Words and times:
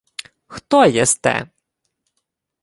—Хто 0.53 0.85
єсте? 0.85 1.47